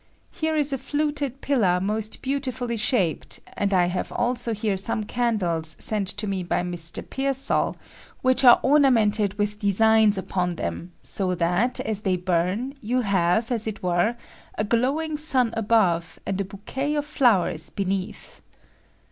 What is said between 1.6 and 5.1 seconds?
most beautiftilly shaped; and I have also here some